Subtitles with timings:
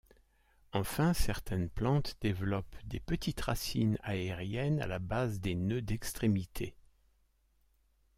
[0.73, 6.75] Enfin certaines plantes développent des petites racines aériennes à la base des nœuds d'extrémité.